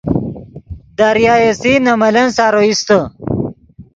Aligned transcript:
دریائے 0.97 1.49
سندھ 1.59 1.83
نے 1.85 1.93
ملن 2.01 2.27
سارو 2.37 2.59
ایستے 2.65 2.99